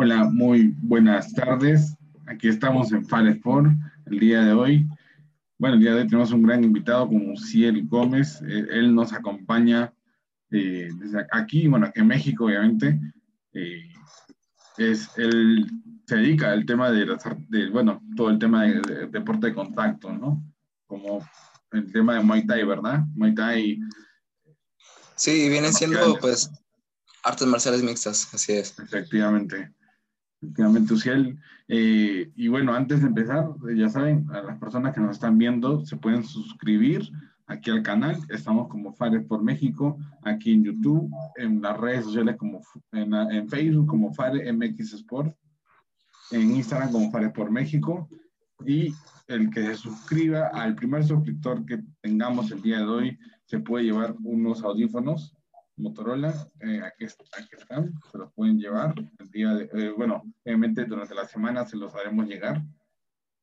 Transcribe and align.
Hola, 0.00 0.30
muy 0.32 0.76
buenas 0.76 1.32
tardes. 1.32 1.96
Aquí 2.28 2.46
estamos 2.46 2.92
en 2.92 3.04
Fal 3.04 3.26
Sport 3.26 3.72
el 4.06 4.20
día 4.20 4.44
de 4.44 4.52
hoy. 4.52 4.86
Bueno, 5.58 5.74
el 5.74 5.80
día 5.80 5.92
de 5.92 6.02
hoy 6.02 6.06
tenemos 6.06 6.30
un 6.30 6.44
gran 6.44 6.62
invitado 6.62 7.08
como 7.08 7.36
Ciel 7.36 7.84
Gómez. 7.88 8.40
Eh, 8.42 8.64
él 8.70 8.94
nos 8.94 9.12
acompaña 9.12 9.92
eh, 10.52 10.88
desde 11.00 11.26
aquí, 11.32 11.66
bueno, 11.66 11.86
aquí 11.86 11.98
en 11.98 12.06
México, 12.06 12.44
obviamente. 12.44 13.00
Eh, 13.54 13.88
es, 14.76 15.10
él 15.16 15.66
se 16.06 16.14
dedica 16.14 16.52
al 16.52 16.64
tema 16.64 16.92
de, 16.92 17.04
de 17.48 17.68
bueno, 17.70 18.00
todo 18.14 18.30
el 18.30 18.38
tema 18.38 18.66
de, 18.66 19.08
deporte 19.08 19.48
de 19.48 19.54
contacto, 19.54 20.12
¿no? 20.12 20.40
Como 20.86 21.28
el 21.72 21.90
tema 21.90 22.14
de 22.14 22.20
Muay 22.20 22.46
Thai, 22.46 22.64
¿verdad? 22.64 23.00
Muay 23.16 23.34
Thai. 23.34 23.80
Sí, 25.16 25.48
vienen 25.48 25.74
siendo, 25.74 26.16
pues, 26.20 26.52
artes 27.24 27.48
marciales 27.48 27.82
mixtas, 27.82 28.32
así 28.32 28.52
es. 28.52 28.78
Efectivamente. 28.78 29.74
Efectivamente, 30.40 30.94
Uciel. 30.94 31.38
Eh, 31.66 32.30
y 32.36 32.48
bueno, 32.48 32.74
antes 32.74 33.00
de 33.00 33.08
empezar, 33.08 33.48
ya 33.74 33.88
saben, 33.88 34.26
a 34.30 34.42
las 34.42 34.58
personas 34.58 34.94
que 34.94 35.00
nos 35.00 35.16
están 35.16 35.36
viendo 35.36 35.84
se 35.84 35.96
pueden 35.96 36.24
suscribir 36.24 37.10
aquí 37.46 37.70
al 37.70 37.82
canal. 37.82 38.16
Estamos 38.28 38.68
como 38.68 38.92
Fares 38.92 39.26
por 39.26 39.42
México, 39.42 39.98
aquí 40.22 40.52
en 40.52 40.64
YouTube, 40.64 41.10
en 41.36 41.60
las 41.60 41.76
redes 41.76 42.04
sociales 42.04 42.36
como 42.36 42.62
en, 42.92 43.14
en 43.14 43.48
Facebook 43.48 43.88
como 43.88 44.12
Fare 44.12 44.52
MX 44.52 44.94
Sport, 44.94 45.36
en 46.30 46.54
Instagram 46.54 46.92
como 46.92 47.10
Fares 47.10 47.32
por 47.32 47.50
México. 47.50 48.08
Y 48.64 48.94
el 49.26 49.50
que 49.50 49.62
se 49.62 49.74
suscriba 49.74 50.48
al 50.48 50.74
primer 50.74 51.04
suscriptor 51.04 51.64
que 51.66 51.82
tengamos 52.00 52.50
el 52.52 52.62
día 52.62 52.78
de 52.78 52.86
hoy 52.86 53.18
se 53.44 53.58
puede 53.58 53.84
llevar 53.84 54.14
unos 54.22 54.62
audífonos 54.62 55.37
Motorola, 55.78 56.48
eh, 56.60 56.80
aquí, 56.84 57.04
están, 57.04 57.92
se 58.10 58.18
los 58.18 58.32
pueden 58.32 58.58
llevar. 58.58 58.94
El 59.18 59.30
día 59.30 59.54
de, 59.54 59.70
eh, 59.72 59.92
bueno, 59.96 60.22
obviamente 60.44 60.84
durante 60.84 61.14
la 61.14 61.26
semana 61.26 61.64
se 61.64 61.76
los 61.76 61.94
haremos 61.94 62.26
llegar, 62.26 62.62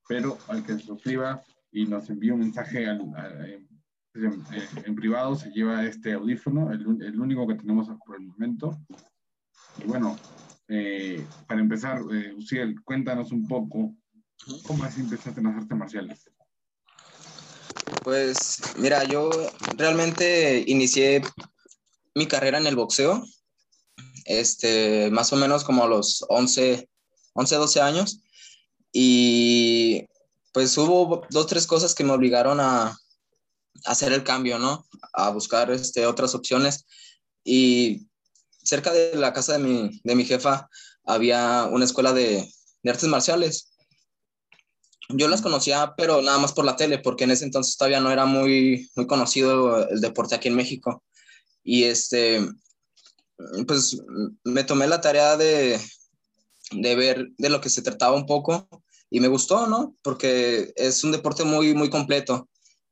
pero 0.08 0.38
al 0.48 0.64
que 0.64 0.74
se 0.74 0.80
suscriba 0.80 1.42
y 1.72 1.86
nos 1.86 2.10
envíe 2.10 2.32
un 2.32 2.40
mensaje 2.40 2.86
en, 2.86 3.66
privado 4.96 5.36
se 5.36 5.50
lleva 5.52 5.86
este 5.86 6.14
audífono, 6.14 6.72
el, 6.72 6.82
el, 7.02 7.20
único 7.20 7.48
que 7.48 7.56
tenemos 7.56 7.88
por 8.06 8.16
el 8.16 8.24
momento. 8.24 8.80
Y 9.84 9.88
bueno, 9.88 10.18
eh, 10.68 11.26
para 11.48 11.60
empezar, 11.60 12.02
Uciel, 12.36 12.82
cuéntanos 12.84 13.32
un 13.32 13.48
poco 13.48 13.94
cómo 14.66 14.84
así 14.84 15.02
empezaste 15.02 15.40
en 15.40 15.48
las 15.48 15.58
artes 15.58 15.78
marciales. 15.78 16.32
Pues 18.04 18.62
mira, 18.78 19.04
yo 19.04 19.30
realmente 19.78 20.64
inicié 20.68 21.22
mi 22.16 22.28
carrera 22.28 22.58
en 22.58 22.66
el 22.66 22.76
boxeo, 22.76 23.24
este, 24.24 25.12
más 25.12 25.32
o 25.34 25.36
menos 25.36 25.64
como 25.64 25.84
a 25.84 25.88
los 25.88 26.26
11, 26.30 26.90
11, 27.34 27.56
12 27.56 27.82
años. 27.82 28.22
Y 28.92 30.08
pues 30.54 30.78
hubo 30.78 31.28
dos, 31.30 31.48
tres 31.48 31.68
cosas 31.68 31.94
que 31.94 32.06
me 32.06 32.14
obligaron 32.14 32.60
a, 32.60 32.98
hacer 33.84 34.14
el 34.14 34.24
cambio, 34.24 34.58
¿no? 34.58 34.88
A 35.14 35.30
buscar 35.30 35.70
este, 35.70 36.08
otras 36.08 36.34
opciones. 36.34 36.86
Y 37.44 38.08
cerca 38.64 38.94
de 38.94 39.16
la 39.16 39.34
casa 39.34 39.54
de 39.54 39.60
mi, 39.60 40.02
de 40.04 40.16
mi 40.16 40.24
jefa 40.24 40.70
había 41.04 41.66
una 41.66 41.86
escuela 41.86 42.14
de, 42.14 42.50
de 42.82 42.90
artes 42.90 43.10
marciales. 43.10 43.74
Yo 45.10 45.28
las 45.28 45.42
conocía, 45.42 45.94
pero 45.98 46.22
nada 46.22 46.40
más 46.40 46.54
por 46.54 46.66
la 46.66 46.78
tele, 46.78 46.98
porque 46.98 47.26
en 47.26 47.32
ese 47.32 47.44
entonces 47.44 47.76
todavía 47.76 48.00
no 48.00 48.12
era 48.12 48.26
muy, 48.26 48.90
muy 48.96 49.06
conocido 49.06 49.88
el 49.90 50.00
deporte 50.00 50.36
aquí 50.36 50.48
en 50.48 50.56
México. 50.56 51.04
Y 51.66 51.84
este, 51.84 52.48
pues 53.68 53.98
me 54.46 54.64
tomé 54.64 54.88
la 54.88 55.02
tarea 55.02 55.36
de, 55.36 55.82
de 56.72 56.96
ver 56.96 57.28
de 57.38 57.50
lo 57.50 57.60
que 57.60 57.70
se 57.70 57.82
trataba 57.82 58.16
un 58.16 58.26
poco 58.26 58.70
y 59.10 59.20
me 59.20 59.28
gustó, 59.28 59.68
¿no? 59.68 59.96
Porque 60.02 60.74
es 60.76 61.04
un 61.04 61.12
deporte 61.12 61.44
muy, 61.44 61.74
muy 61.74 61.90
completo. 61.90 62.50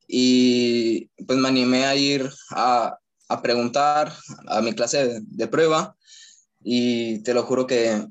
Y 0.08 1.06
pues 1.26 1.40
me 1.40 1.48
animé 1.48 1.86
a 1.86 1.96
ir 1.96 2.30
a, 2.52 2.98
a 3.30 3.42
preguntar 3.42 4.14
a 4.48 4.62
mi 4.62 4.74
clase 4.74 5.22
de, 5.22 5.48
prueba 5.48 5.96
y 6.64 7.24
te 7.24 7.34
lo 7.34 7.44
juro 7.44 7.66
que 7.68 8.06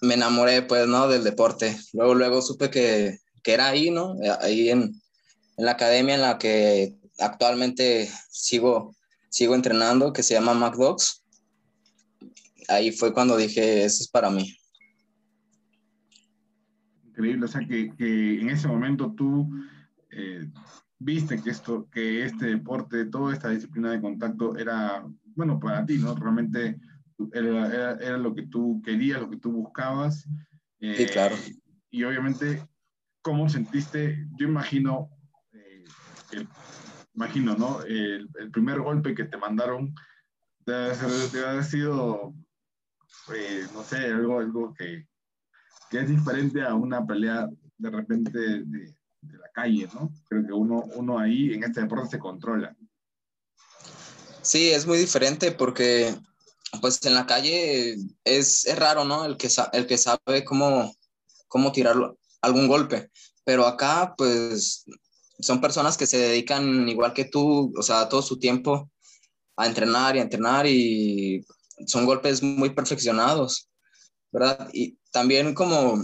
me 0.00 0.14
enamoré, 0.14 0.62
pues, 0.62 0.86
¿no? 0.86 1.08
Del 1.08 1.24
deporte. 1.24 1.76
Luego, 1.92 2.14
luego 2.14 2.42
supe 2.42 2.70
que, 2.70 3.18
que 3.42 3.52
era 3.52 3.68
ahí, 3.68 3.90
¿no? 3.90 4.14
Ahí 4.40 4.70
en, 4.70 4.82
en, 5.56 5.64
la 5.64 5.72
academia 5.72 6.14
en 6.14 6.22
la 6.22 6.38
que 6.38 6.96
actualmente 7.18 8.10
sigo 8.30 8.94
sigo 9.28 9.54
entrenando, 9.54 10.12
que 10.12 10.22
se 10.22 10.34
llama 10.34 10.54
MacDogs. 10.54 11.24
Ahí 12.68 12.92
fue 12.92 13.12
cuando 13.12 13.36
dije, 13.36 13.84
eso 13.84 14.02
es 14.02 14.08
para 14.08 14.30
mí. 14.30 14.56
Increíble, 17.06 17.46
o 17.46 17.48
sea 17.48 17.66
que, 17.66 17.92
que 17.96 18.40
en 18.40 18.50
ese 18.50 18.68
momento 18.68 19.12
tú 19.12 19.48
eh, 20.10 20.48
viste 20.98 21.40
que, 21.40 21.50
esto, 21.50 21.88
que 21.90 22.24
este 22.24 22.46
deporte, 22.46 23.06
toda 23.06 23.32
esta 23.32 23.50
disciplina 23.50 23.90
de 23.90 24.00
contacto 24.00 24.56
era, 24.56 25.04
bueno, 25.34 25.58
para 25.58 25.84
ti, 25.86 25.98
¿no? 25.98 26.14
Realmente 26.14 26.78
era, 27.32 27.94
era, 27.94 28.18
lo 28.18 28.34
que 28.34 28.42
tú 28.42 28.80
querías, 28.84 29.20
lo 29.20 29.30
que 29.30 29.38
tú 29.38 29.52
buscabas. 29.52 30.28
Eh, 30.80 30.94
sí, 30.96 31.06
claro. 31.06 31.36
Y 31.90 32.04
obviamente, 32.04 32.66
¿cómo 33.22 33.48
sentiste? 33.48 34.26
Yo 34.36 34.46
imagino 34.46 35.10
eh, 35.52 35.84
que 36.30 36.46
imagino, 37.18 37.56
¿no? 37.56 37.82
El, 37.82 38.28
primer 38.52 38.80
golpe 38.80 39.14
que 39.14 39.24
te 39.24 39.36
mandaron 39.36 39.92
debe, 40.64 40.92
haber 41.44 41.64
sido, 41.64 42.32
eh, 43.34 43.66
no 43.74 43.82
sé, 43.82 43.96
algo, 43.96 44.38
algo 44.38 44.72
que, 44.72 45.06
que, 45.90 45.98
es 45.98 46.08
diferente 46.08 46.62
a 46.62 46.74
una 46.74 47.04
pelea 47.04 47.48
de 47.76 47.90
repente 47.90 48.38
de, 48.38 48.64
de, 48.64 49.38
la 49.38 49.50
calle, 49.52 49.88
¿no? 49.94 50.12
Creo 50.28 50.46
que 50.46 50.52
uno, 50.52 50.84
uno 50.94 51.18
ahí 51.18 51.52
en 51.54 51.64
este 51.64 51.80
deporte 51.80 52.10
se 52.10 52.18
controla. 52.20 52.76
Sí, 54.42 54.70
es 54.70 54.86
muy 54.86 54.98
diferente 54.98 55.50
porque 55.50 56.14
pues 56.80 57.04
en 57.04 57.14
la 57.14 57.26
calle 57.26 57.96
es, 58.22 58.64
es 58.64 58.78
raro, 58.78 59.04
¿no? 59.04 59.24
El 59.24 59.36
que, 59.36 59.48
el 59.72 59.86
que 59.88 59.98
sabe 59.98 60.44
cómo, 60.44 60.94
cómo 61.48 61.72
tirar 61.72 61.96
algún 62.42 62.68
golpe. 62.68 63.10
Pero 63.44 63.66
acá, 63.66 64.14
pues, 64.16 64.84
son 65.40 65.60
personas 65.60 65.96
que 65.96 66.06
se 66.06 66.18
dedican 66.18 66.88
igual 66.88 67.12
que 67.12 67.24
tú, 67.24 67.72
o 67.76 67.82
sea, 67.82 68.08
todo 68.08 68.22
su 68.22 68.38
tiempo 68.38 68.90
a 69.56 69.66
entrenar 69.66 70.16
y 70.16 70.18
a 70.18 70.22
entrenar 70.22 70.66
y 70.66 71.44
son 71.86 72.06
golpes 72.06 72.42
muy 72.42 72.70
perfeccionados, 72.70 73.68
¿verdad? 74.32 74.68
Y 74.72 74.98
también 75.10 75.54
como 75.54 76.02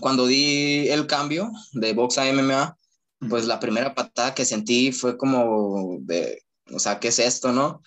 cuando 0.00 0.26
di 0.26 0.88
el 0.88 1.06
cambio 1.06 1.50
de 1.72 1.92
box 1.92 2.18
a 2.18 2.28
MMA, 2.28 2.76
pues 3.28 3.46
la 3.46 3.60
primera 3.60 3.94
patada 3.94 4.34
que 4.34 4.44
sentí 4.44 4.92
fue 4.92 5.16
como 5.16 5.98
de, 6.00 6.42
o 6.72 6.78
sea, 6.78 6.98
¿qué 6.98 7.08
es 7.08 7.18
esto, 7.18 7.52
no? 7.52 7.82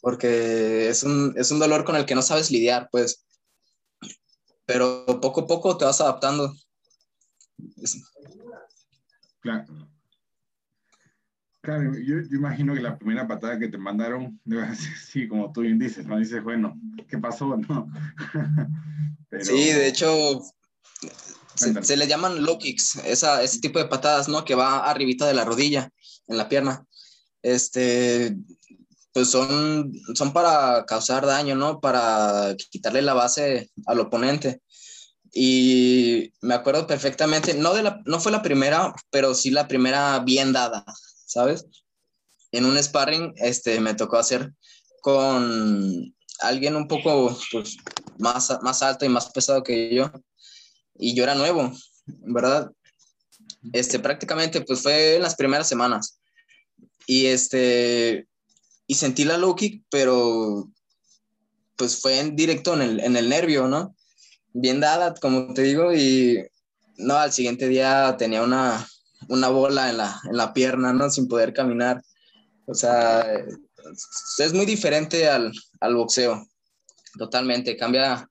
Porque 0.00 0.88
es 0.88 1.02
un, 1.02 1.34
es 1.36 1.50
un 1.50 1.58
dolor 1.58 1.84
con 1.84 1.96
el 1.96 2.06
que 2.06 2.14
no 2.14 2.22
sabes 2.22 2.50
lidiar, 2.50 2.88
pues. 2.90 3.24
Pero 4.64 5.04
poco 5.20 5.42
a 5.42 5.46
poco 5.46 5.76
te 5.76 5.84
vas 5.84 6.00
adaptando. 6.00 6.54
Claro. 9.40 9.88
Claro, 11.68 11.92
yo, 11.98 12.16
imagino 12.34 12.72
que 12.72 12.80
la 12.80 12.96
primera 12.96 13.28
patada 13.28 13.58
que 13.58 13.68
te 13.68 13.76
mandaron 13.76 14.40
así, 14.66 15.28
como 15.28 15.52
tú 15.52 15.60
bien 15.60 15.78
dices, 15.78 16.06
¿no? 16.06 16.18
Dices, 16.18 16.42
bueno, 16.42 16.80
¿qué 17.06 17.18
pasó? 17.18 17.58
No. 17.68 17.92
Sí, 19.42 19.72
de 19.74 19.86
hecho, 19.86 20.40
se, 21.54 21.96
le 21.98 22.06
llaman 22.06 22.42
low 22.42 22.56
kicks, 22.56 22.96
esa, 23.04 23.42
ese 23.42 23.60
tipo 23.60 23.78
de 23.78 23.84
patadas, 23.84 24.30
¿no? 24.30 24.46
Que 24.46 24.54
va 24.54 24.88
arribita 24.88 25.26
de 25.26 25.34
la 25.34 25.44
rodilla, 25.44 25.90
en 26.26 26.38
la 26.38 26.48
pierna. 26.48 26.86
Este, 27.42 28.34
pues 29.12 29.28
son, 29.28 29.92
son 30.14 30.32
para 30.32 30.86
causar 30.86 31.26
daño, 31.26 31.54
¿no? 31.54 31.80
Para 31.80 32.56
quitarle 32.70 33.02
la 33.02 33.12
base 33.12 33.70
al 33.84 34.00
oponente. 34.00 34.62
Y 35.34 36.32
me 36.40 36.54
acuerdo 36.54 36.86
perfectamente, 36.86 37.52
no, 37.52 37.74
de 37.74 37.82
la, 37.82 38.00
no 38.06 38.20
fue 38.20 38.32
la 38.32 38.40
primera, 38.40 38.94
pero 39.10 39.34
sí 39.34 39.50
la 39.50 39.68
primera 39.68 40.18
bien 40.20 40.54
dada, 40.54 40.86
¿sabes? 41.28 41.66
En 42.50 42.64
un 42.64 42.82
sparring 42.82 43.34
este, 43.36 43.78
me 43.80 43.94
tocó 43.94 44.16
hacer 44.16 44.52
con 45.02 46.14
alguien 46.40 46.74
un 46.74 46.88
poco 46.88 47.38
pues, 47.52 47.76
más, 48.18 48.58
más 48.62 48.82
alto 48.82 49.04
y 49.04 49.08
más 49.08 49.30
pesado 49.30 49.62
que 49.62 49.94
yo. 49.94 50.10
Y 50.98 51.14
yo 51.14 51.22
era 51.22 51.34
nuevo, 51.34 51.70
¿verdad? 52.06 52.72
Este, 53.72 53.98
prácticamente 53.98 54.62
pues 54.62 54.80
fue 54.82 55.16
en 55.16 55.22
las 55.22 55.36
primeras 55.36 55.68
semanas. 55.68 56.18
Y 57.06 57.26
este, 57.26 58.26
y 58.86 58.94
sentí 58.94 59.24
la 59.24 59.36
low 59.36 59.54
pero 59.90 60.70
pues 61.76 62.00
fue 62.00 62.18
en 62.18 62.34
directo 62.34 62.74
en 62.74 62.82
el, 62.82 63.00
en 63.00 63.16
el 63.16 63.28
nervio, 63.28 63.68
¿no? 63.68 63.94
Bien 64.52 64.80
dada, 64.80 65.14
como 65.14 65.52
te 65.52 65.62
digo, 65.62 65.94
y 65.94 66.42
no, 66.96 67.16
al 67.16 67.32
siguiente 67.32 67.68
día 67.68 68.16
tenía 68.18 68.42
una, 68.42 68.88
una 69.26 69.48
bola 69.48 69.90
en 69.90 69.96
la, 69.98 70.20
en 70.24 70.36
la 70.36 70.52
pierna, 70.52 70.92
¿no? 70.92 71.10
Sin 71.10 71.28
poder 71.28 71.52
caminar. 71.52 72.02
O 72.66 72.74
sea, 72.74 73.26
es 74.38 74.52
muy 74.52 74.66
diferente 74.66 75.28
al, 75.28 75.52
al 75.80 75.94
boxeo. 75.94 76.46
Totalmente. 77.18 77.76
Cambia, 77.76 78.28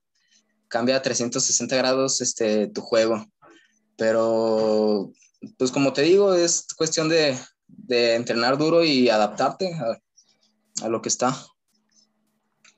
cambia 0.68 0.96
a 0.96 1.02
360 1.02 1.76
grados 1.76 2.20
este, 2.20 2.68
tu 2.68 2.80
juego. 2.80 3.26
Pero, 3.96 5.12
pues 5.56 5.70
como 5.72 5.92
te 5.92 6.02
digo, 6.02 6.34
es 6.34 6.66
cuestión 6.76 7.08
de, 7.08 7.36
de 7.66 8.14
entrenar 8.14 8.56
duro 8.56 8.84
y 8.84 9.08
adaptarte 9.08 9.74
a, 9.74 10.84
a, 10.84 10.88
lo 10.88 11.02
que 11.02 11.08
está. 11.08 11.36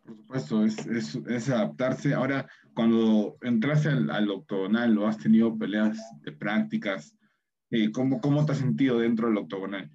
Por 0.05 0.17
supuesto, 0.17 0.65
es, 0.65 1.19
es, 1.29 1.49
adaptarse. 1.51 2.15
Ahora, 2.15 2.49
cuando 2.75 3.37
entraste 3.43 3.89
al, 3.89 4.11
al, 4.11 4.31
octogonal 4.31 4.97
o 4.99 5.07
has 5.07 5.19
tenido 5.19 5.57
peleas 5.59 5.99
de 6.23 6.33
prácticas, 6.33 7.15
eh, 7.71 7.91
¿cómo, 7.93 8.21
¿cómo 8.21 8.45
te 8.45 8.53
has 8.53 8.59
sentido 8.59 8.99
dentro 8.99 9.29
del 9.29 9.39
octogonal? 9.39 9.91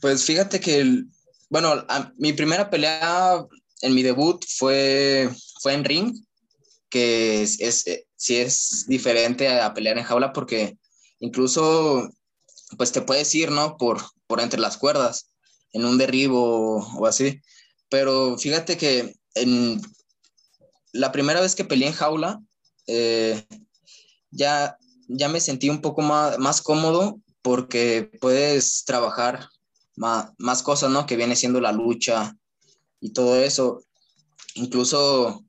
Pues 0.00 0.24
fíjate 0.24 0.60
que, 0.60 1.04
bueno, 1.48 1.86
mi 2.16 2.32
primera 2.32 2.70
pelea 2.70 3.44
en 3.82 3.94
mi 3.94 4.02
debut 4.02 4.44
fue, 4.46 5.28
fue 5.60 5.74
en 5.74 5.84
ring, 5.84 6.14
que 6.88 7.42
es, 7.42 7.60
es, 7.60 7.84
sí 8.16 8.36
es 8.36 8.84
diferente 8.86 9.48
a 9.48 9.74
pelear 9.74 9.98
en 9.98 10.04
jaula 10.04 10.32
porque 10.32 10.78
incluso 11.20 12.08
pues 12.76 12.92
te 12.92 13.02
puedes 13.02 13.34
ir, 13.34 13.50
¿no? 13.50 13.76
Por, 13.76 14.00
por 14.26 14.40
entre 14.40 14.60
las 14.60 14.76
cuerdas, 14.76 15.30
en 15.72 15.84
un 15.84 15.98
derribo 15.98 16.76
o 16.76 17.06
así. 17.06 17.40
Pero 17.88 18.38
fíjate 18.38 18.76
que 18.76 19.14
en 19.34 19.80
la 20.92 21.12
primera 21.12 21.40
vez 21.40 21.54
que 21.54 21.64
peleé 21.64 21.88
en 21.88 21.94
jaula, 21.94 22.40
eh, 22.86 23.44
ya, 24.30 24.76
ya 25.08 25.28
me 25.28 25.40
sentí 25.40 25.70
un 25.70 25.80
poco 25.80 26.02
más, 26.02 26.38
más 26.38 26.62
cómodo 26.62 27.20
porque 27.42 28.10
puedes 28.20 28.84
trabajar 28.84 29.48
más, 29.96 30.30
más 30.38 30.62
cosas, 30.62 30.90
¿no? 30.90 31.06
Que 31.06 31.16
viene 31.16 31.34
siendo 31.34 31.60
la 31.60 31.72
lucha 31.72 32.36
y 33.00 33.12
todo 33.12 33.36
eso. 33.36 33.82
Incluso, 34.54 35.44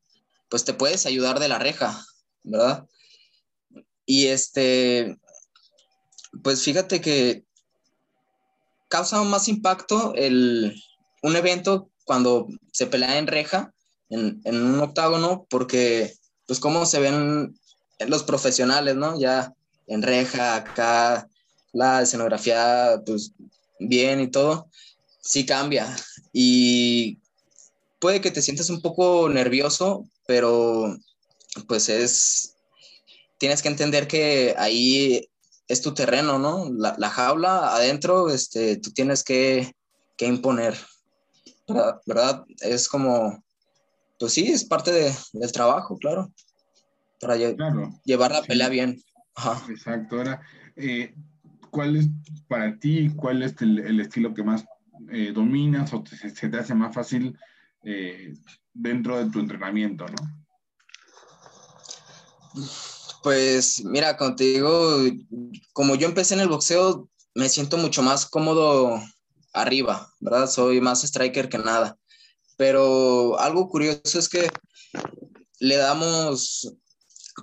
pues 0.49 0.65
te 0.65 0.73
puedes 0.73 1.05
ayudar 1.05 1.39
de 1.39 1.49
la 1.49 1.59
reja, 1.59 2.03
¿verdad? 2.43 2.87
Y 4.05 4.27
este, 4.27 5.17
pues 6.41 6.63
fíjate 6.63 7.01
que 7.01 7.43
causa 8.87 9.21
más 9.23 9.47
impacto 9.47 10.13
el, 10.15 10.81
un 11.21 11.35
evento 11.35 11.91
cuando 12.05 12.47
se 12.71 12.87
pelea 12.87 13.17
en 13.17 13.27
reja, 13.27 13.73
en, 14.09 14.41
en, 14.45 14.63
un 14.63 14.79
octágono, 14.79 15.45
porque 15.49 16.15
pues 16.47 16.59
cómo 16.59 16.87
se 16.87 16.99
ven 16.99 17.58
los 18.07 18.23
profesionales, 18.23 18.95
¿no? 18.95 19.19
Ya 19.19 19.53
en 19.87 20.01
reja, 20.01 20.55
acá, 20.55 21.27
la 21.73 22.01
escenografía, 22.01 23.01
pues 23.05 23.33
bien 23.79 24.21
y 24.21 24.27
todo, 24.27 24.69
sí 25.21 25.45
cambia. 25.45 25.95
Y 26.31 27.17
puede 27.99 28.21
que 28.21 28.31
te 28.31 28.41
sientas 28.41 28.69
un 28.69 28.81
poco 28.81 29.29
nervioso, 29.29 30.05
pero 30.27 30.97
pues 31.67 31.89
es, 31.89 32.55
tienes 33.37 33.61
que 33.61 33.69
entender 33.69 34.07
que 34.07 34.55
ahí 34.57 35.27
es 35.67 35.81
tu 35.81 35.93
terreno, 35.93 36.39
¿no? 36.39 36.69
La, 36.71 36.95
la 36.97 37.09
jaula 37.09 37.75
adentro, 37.75 38.29
este, 38.29 38.77
tú 38.77 38.91
tienes 38.91 39.23
que, 39.23 39.75
que 40.17 40.25
imponer, 40.25 40.77
¿verdad? 42.05 42.43
Es 42.61 42.87
como, 42.87 43.43
pues 44.17 44.33
sí, 44.33 44.51
es 44.51 44.65
parte 44.65 44.91
de, 44.91 45.15
del 45.33 45.51
trabajo, 45.51 45.97
claro, 45.97 46.31
para 47.19 47.35
claro, 47.55 47.99
llevar 48.05 48.31
la 48.31 48.41
sí. 48.41 48.47
pelea 48.47 48.69
bien. 48.69 49.01
Ajá. 49.35 49.65
Exacto. 49.69 50.17
Ahora, 50.17 50.41
eh, 50.75 51.13
¿cuál 51.71 51.95
es 51.95 52.07
para 52.47 52.77
ti, 52.77 53.11
cuál 53.15 53.43
es 53.43 53.61
el, 53.61 53.79
el 53.79 53.99
estilo 53.99 54.33
que 54.33 54.43
más 54.43 54.65
eh, 55.11 55.31
dominas 55.33 55.93
o 55.93 56.03
te, 56.03 56.15
se 56.17 56.49
te 56.49 56.57
hace 56.57 56.75
más 56.75 56.93
fácil 56.93 57.37
eh, 57.83 58.33
dentro 58.73 59.17
de 59.17 59.31
tu 59.31 59.39
entrenamiento, 59.39 60.05
¿no? 60.05 60.39
Pues 63.23 63.83
mira, 63.83 64.17
contigo, 64.17 64.97
como 65.73 65.95
yo 65.95 66.07
empecé 66.07 66.33
en 66.33 66.41
el 66.41 66.49
boxeo, 66.49 67.09
me 67.35 67.49
siento 67.49 67.77
mucho 67.77 68.01
más 68.01 68.25
cómodo 68.25 69.01
arriba, 69.53 70.11
¿verdad? 70.19 70.49
Soy 70.49 70.81
más 70.81 71.03
striker 71.03 71.49
que 71.49 71.57
nada. 71.57 71.97
Pero 72.57 73.39
algo 73.39 73.69
curioso 73.69 74.19
es 74.19 74.27
que 74.27 74.49
le 75.59 75.77
damos 75.77 76.73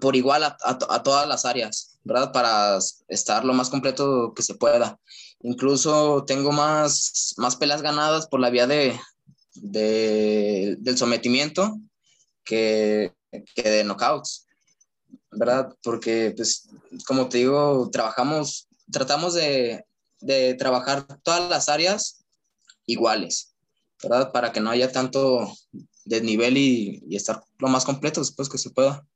por 0.01 0.17
igual 0.17 0.45
a, 0.45 0.57
a, 0.63 0.79
a, 0.91 1.03
todas 1.03 1.27
las 1.27 1.45
áreas, 1.45 1.99
¿verdad? 2.05 2.33
Para 2.33 2.79
estar 3.09 3.45
lo 3.45 3.55
más 3.55 3.71
completo 3.71 4.33
que 4.35 4.43
se 4.43 4.55
pueda. 4.55 4.99
Incluso 5.41 6.25
tengo 6.27 6.53
más, 6.53 7.35
más 7.37 7.57
peleas 7.57 7.83
ganadas 7.83 8.27
por 8.27 8.41
la 8.41 8.51
vía 8.51 8.67
de, 8.67 8.99
de 9.55 10.77
del 10.79 10.99
sometimiento 10.99 11.79
que, 12.45 13.13
que 13.55 13.63
de 13.63 13.85
knockouts, 13.85 14.47
¿verdad? 15.31 15.75
Porque, 15.83 16.33
pues, 16.37 16.69
como 17.07 17.29
te 17.29 17.39
digo, 17.39 17.89
trabajamos, 17.93 18.69
tratamos 18.91 19.35
de, 19.35 19.85
de 20.21 20.55
trabajar 20.55 21.07
todas 21.23 21.49
las 21.51 21.69
áreas 21.69 22.25
iguales, 22.87 23.55
¿verdad? 24.03 24.33
Para 24.33 24.53
que 24.53 24.61
no 24.61 24.71
haya 24.71 24.91
tanto 24.91 25.53
desnivel 26.05 26.57
y, 26.57 27.03
y 27.09 27.17
estar 27.17 27.43
lo 27.59 27.69
más 27.69 27.85
completo 27.85 28.21
después 28.21 28.49
que 28.49 28.59
se 28.59 28.71
pueda. 28.71 29.07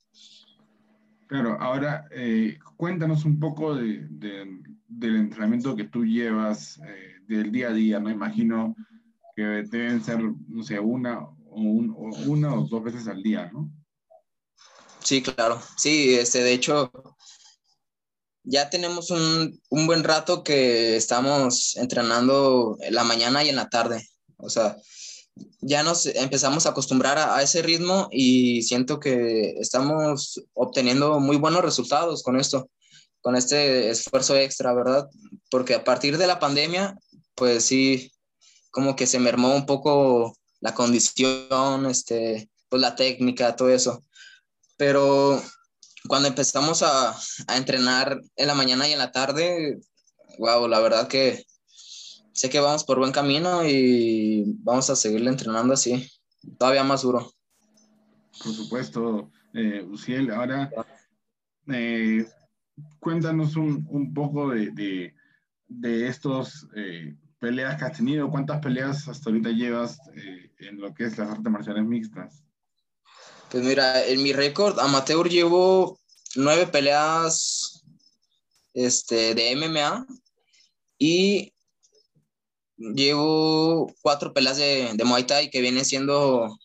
Claro, 1.31 1.57
ahora 1.61 2.09
eh, 2.11 2.59
cuéntanos 2.77 3.25
un 3.25 3.39
poco 3.39 3.77
de, 3.77 4.05
de, 4.11 4.61
del 4.89 5.15
entrenamiento 5.15 5.77
que 5.77 5.85
tú 5.85 6.05
llevas 6.05 6.79
eh, 6.79 7.21
del 7.29 7.53
día 7.53 7.69
a 7.69 7.73
día, 7.73 8.01
¿no? 8.01 8.11
Imagino 8.11 8.75
que 9.37 9.43
deben 9.43 10.03
ser, 10.03 10.19
no 10.49 10.65
sé, 10.65 10.81
una 10.81 11.21
o, 11.21 11.37
o, 11.53 12.11
una 12.27 12.53
o 12.53 12.67
dos 12.67 12.83
veces 12.83 13.07
al 13.07 13.23
día, 13.23 13.49
¿no? 13.53 13.71
Sí, 15.05 15.23
claro. 15.23 15.63
Sí, 15.77 16.17
este, 16.17 16.43
de 16.43 16.53
hecho, 16.53 16.91
ya 18.43 18.69
tenemos 18.69 19.13
un, 19.13 19.57
un 19.69 19.87
buen 19.87 20.03
rato 20.03 20.43
que 20.43 20.97
estamos 20.97 21.77
entrenando 21.77 22.77
en 22.81 22.93
la 22.93 23.05
mañana 23.05 23.45
y 23.45 23.51
en 23.51 23.57
la 23.57 23.69
tarde. 23.69 24.05
O 24.37 24.51
sea, 24.51 24.77
ya 25.61 25.83
nos 25.83 26.07
empezamos 26.07 26.67
a 26.67 26.71
acostumbrar 26.71 27.19
a, 27.19 27.43
ese 27.43 27.63
ritmo 27.63 28.09
y 28.11 28.63
siento 28.63 28.99
que 28.99 29.57
estamos 29.61 30.43
obteniendo 30.55 31.21
muy 31.21 31.37
buenos 31.37 31.63
resultados 31.63 32.23
con 32.23 32.39
esto, 32.39 32.71
con 33.21 33.37
este 33.37 33.91
esfuerzo 33.91 34.37
extra, 34.37 34.73
¿verdad? 34.73 35.09
Porque 35.51 35.75
a 35.75 35.85
partir 35.85 36.19
de 36.19 36.27
la 36.27 36.39
pandemia, 36.39 36.97
pues 37.35 37.65
sí, 37.65 38.13
como 38.71 38.97
que 38.97 39.07
se 39.07 39.19
mermó 39.19 39.55
un 39.55 39.67
poco 39.67 40.37
la 40.61 40.75
condición, 40.75 41.87
este, 41.87 42.49
pues 42.69 42.81
la 42.81 42.97
técnica, 42.97 43.57
todo 43.57 43.71
eso. 43.71 44.03
Pero 44.77 45.43
cuando 46.09 46.29
empezamos 46.29 46.83
a, 46.83 47.17
a 47.47 47.57
entrenar 47.57 48.21
en 48.37 48.47
la 48.47 48.55
mañana 48.55 48.89
y 48.89 48.93
en 48.93 48.99
la 48.99 49.13
tarde, 49.13 49.79
wow, 50.39 50.67
la 50.69 50.81
verdad 50.81 51.09
que 51.09 51.45
sé 52.33 52.51
que 52.51 52.61
vamos 52.61 52.85
por 52.85 52.99
buen 52.99 53.13
camino 53.13 53.65
y 53.67 54.45
vamos 54.59 54.91
a 54.91 54.97
seguirle 54.97 55.31
entrenando 55.31 55.75
así, 55.75 56.11
todavía 56.59 56.85
más 56.85 57.03
duro. 57.03 57.33
Por 58.43 58.53
supuesto, 58.53 59.31
eh, 59.55 59.83
Uciel. 59.83 60.31
Ahora, 60.31 60.71
eh, 61.69 62.27
cuéntanos 62.99 63.57
un, 63.57 63.87
un 63.91 64.15
poco 64.15 64.51
de, 64.51 64.71
de, 64.71 65.15
de 65.69 66.09
estos 66.09 66.67
eh, 66.75 67.15
peleas 67.39 67.77
que 67.77 67.85
has 67.85 67.97
tenido. 67.97 68.31
¿Cuántas 68.31 68.61
peleas 68.61 69.09
hasta 69.09 69.31
ahorita 69.31 69.51
llevas 69.51 69.99
eh, 70.15 70.53
en 70.61 70.81
lo 70.81 70.95
que 70.95 71.05
es 71.05 71.19
las 71.19 71.31
artes 71.31 71.51
marciales 71.51 71.85
mixtas? 71.85 72.45
Pues 73.51 73.65
mira, 73.65 74.07
en 74.07 74.23
mi 74.23 74.33
récord 74.33 74.79
amateur 74.79 75.29
llevo 75.29 75.99
nueve 76.37 76.67
peleas 76.67 77.85
este, 78.75 79.35
de 79.35 79.57
MMA 79.57 80.07
y 80.99 81.53
llevo 82.81 83.93
cuatro 84.03 84.33
peleas 84.33 84.57
de, 84.57 84.91
de 84.95 85.05
Muay 85.05 85.25
Thai 85.25 85.51
que 85.51 85.61
vienen 85.61 85.85
siendo 85.85 86.59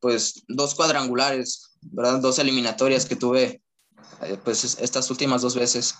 pues 0.00 0.44
dos 0.48 0.74
cuadrangulares, 0.74 1.76
¿verdad? 1.82 2.20
Dos 2.20 2.38
eliminatorias 2.38 3.06
que 3.06 3.16
tuve 3.16 3.62
eh, 4.22 4.38
pues 4.44 4.78
estas 4.80 5.10
últimas 5.10 5.42
dos 5.42 5.56
veces. 5.56 5.94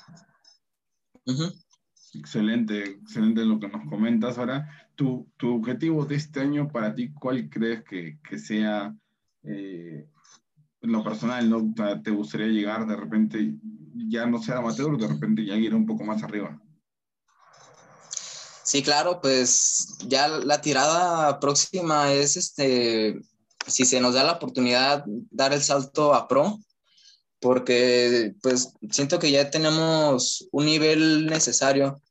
Excelente, 2.15 2.85
excelente 2.85 3.45
lo 3.45 3.59
que 3.59 3.69
nos 3.69 3.89
comentas. 3.89 4.39
Ahora, 4.39 4.69
tu, 4.95 5.29
tu 5.37 5.57
objetivo 5.57 6.05
de 6.05 6.15
este 6.15 6.41
año 6.41 6.69
para 6.69 6.95
ti, 6.95 7.13
¿cuál 7.13 7.49
crees 7.51 7.85
que, 7.85 8.19
que 8.27 8.39
sea 8.39 8.95
eh, 9.43 10.09
lo 10.81 11.03
personal? 11.03 11.51
¿no? 11.51 11.75
¿Te 12.03 12.11
gustaría 12.11 12.47
llegar 12.47 12.87
de 12.87 12.97
repente, 12.97 13.55
ya 14.09 14.27
no 14.27 14.41
sea 14.41 14.59
amateur, 14.59 14.97
de 14.97 15.09
repente 15.09 15.45
ya 15.45 15.57
ir 15.57 15.75
un 15.75 15.87
poco 15.87 16.05
más 16.05 16.23
arriba? 16.23 16.61
Sí, 18.67 18.83
claro, 18.83 19.21
pues 19.21 19.97
ya 20.09 20.27
la 20.27 20.61
tirada 20.61 21.39
próxima 21.39 22.13
es 22.13 22.37
este, 22.37 23.17
si 23.65 23.85
se 23.85 24.01
nos 24.01 24.15
da 24.15 24.25
la 24.25 24.33
oportunidad, 24.33 25.05
dar 25.07 25.53
el 25.53 25.63
salto 25.63 26.13
a 26.13 26.27
pro, 26.27 26.59
porque 27.39 28.35
pues 28.43 28.73
siento 28.91 29.21
que 29.21 29.31
ya 29.31 29.51
tenemos 29.51 30.49
un 30.51 30.67
nivel 30.67 31.27
necesario, 31.27 32.03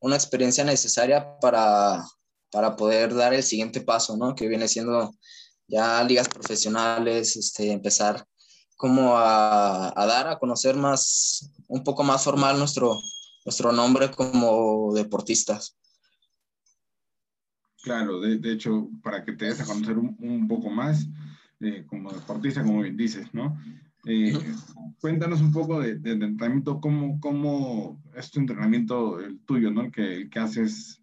una 0.00 0.14
experiencia 0.14 0.62
necesaria 0.62 1.36
para, 1.40 2.06
para 2.52 2.76
poder 2.76 3.12
dar 3.12 3.34
el 3.34 3.42
siguiente 3.42 3.80
paso, 3.80 4.16
¿no? 4.16 4.36
Que 4.36 4.46
viene 4.46 4.68
siendo 4.68 5.12
ya 5.66 6.04
ligas 6.04 6.28
profesionales, 6.28 7.34
este, 7.36 7.72
empezar 7.72 8.24
como 8.76 9.14
a, 9.16 9.92
dar 9.96 10.28
a 10.28 10.38
conocer 10.38 10.76
más, 10.76 11.50
un 11.66 11.82
poco 11.82 12.04
más 12.04 12.22
formal 12.22 12.56
nuestro, 12.56 13.00
nuestro 13.44 13.72
nombre 13.72 14.12
como 14.12 14.94
deportistas. 14.94 15.74
Claro, 17.82 18.20
de, 18.20 18.38
de 18.38 18.52
hecho, 18.52 18.88
para 19.02 19.24
que 19.24 19.32
te 19.32 19.46
des 19.46 19.60
a 19.60 19.64
conocer 19.64 19.98
un, 19.98 20.16
un 20.18 20.48
poco 20.48 20.68
más 20.68 21.06
eh, 21.60 21.84
como 21.86 22.12
deportista, 22.12 22.62
como 22.62 22.82
bien 22.82 22.96
dices, 22.96 23.32
¿no? 23.32 23.58
Eh, 24.06 24.32
cuéntanos 25.00 25.40
un 25.40 25.52
poco 25.52 25.80
de, 25.80 25.96
de, 25.96 26.16
de, 26.16 26.26
entrenamiento, 26.26 26.80
cómo, 26.80 27.18
cómo 27.20 28.00
es 28.14 28.30
tu 28.30 28.40
entrenamiento, 28.40 29.20
el 29.20 29.40
tuyo, 29.40 29.70
¿no? 29.70 29.82
El 29.82 29.92
que, 29.92 30.14
el 30.14 30.30
que 30.30 30.38
haces, 30.38 31.02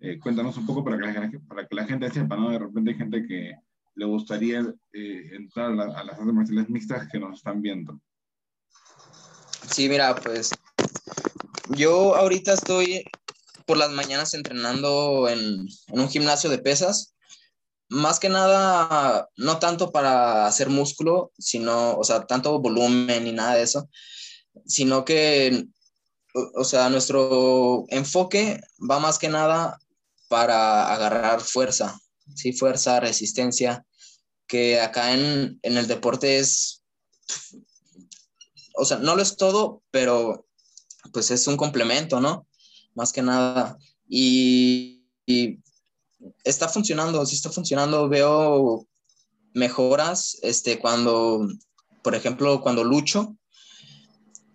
eh, 0.00 0.18
cuéntanos 0.18 0.56
un 0.56 0.66
poco 0.66 0.84
para 0.84 0.96
que, 0.96 1.20
la, 1.20 1.30
para 1.48 1.66
que 1.66 1.74
la 1.74 1.84
gente 1.86 2.10
sepa, 2.10 2.36
¿no? 2.36 2.50
De 2.50 2.58
repente 2.58 2.90
hay 2.90 2.96
gente 2.96 3.26
que 3.26 3.56
le 3.94 4.04
gustaría 4.04 4.64
entrar 4.92 5.72
a, 5.72 5.74
la, 5.74 5.84
a, 5.84 6.04
las 6.04 6.18
artes 6.18 6.34
marciales 6.34 6.68
mixtas 6.68 7.08
que 7.10 7.18
nos 7.18 7.38
están 7.38 7.62
viendo. 7.62 8.00
Sí, 9.68 9.88
mira, 9.88 10.14
pues 10.14 10.50
yo 11.76 12.14
ahorita 12.14 12.52
estoy 12.52 13.04
por 13.66 13.76
las 13.76 13.90
mañanas 13.90 14.32
entrenando 14.32 15.28
en, 15.28 15.68
un 15.90 16.08
gimnasio 16.08 16.48
de 16.48 16.58
pesas 16.58 17.12
más 17.88 18.18
que 18.18 18.28
nada, 18.28 19.28
no 19.36 19.58
tanto 19.58 19.92
para 19.92 20.46
hacer 20.46 20.70
músculo, 20.70 21.32
sino, 21.38 21.96
o 21.96 22.04
sea, 22.04 22.26
tanto 22.26 22.58
volumen 22.58 23.24
ni 23.24 23.32
nada 23.32 23.54
de 23.54 23.62
eso, 23.62 23.88
sino 24.66 25.04
que, 25.04 25.66
o, 26.54 26.64
sea, 26.64 26.88
nuestro 26.88 27.84
enfoque 27.88 28.60
va 28.78 28.98
más 28.98 29.18
que 29.18 29.28
nada 29.28 29.78
para 30.28 30.92
agarrar 30.92 31.40
fuerza, 31.40 31.96
sí, 32.34 32.52
fuerza, 32.52 32.98
resistencia, 32.98 33.86
que 34.48 34.80
acá 34.80 35.12
en, 35.12 35.58
en 35.62 35.76
el 35.76 35.86
deporte 35.86 36.38
es, 36.38 36.82
o 38.74 38.84
sea, 38.84 38.98
no 38.98 39.14
lo 39.14 39.22
es 39.22 39.36
todo, 39.36 39.82
pero 39.92 40.46
pues 41.12 41.30
es 41.30 41.46
un 41.46 41.56
complemento, 41.56 42.20
¿no? 42.20 42.48
Más 42.96 43.12
que 43.12 43.22
nada. 43.22 43.78
Y, 44.08 45.04
y 45.26 45.60
está 46.42 46.68
funcionando, 46.68 47.24
sí 47.24 47.36
está 47.36 47.50
funcionando. 47.50 48.08
Veo 48.08 48.88
mejoras 49.54 50.38
este, 50.42 50.80
cuando, 50.80 51.46
por 52.02 52.16
ejemplo, 52.16 52.60
cuando 52.60 52.82
lucho. 52.82 53.36